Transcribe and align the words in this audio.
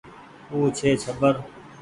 او 0.51 0.57
ڇي 0.77 0.89
ڇٻر۔ 1.01 1.33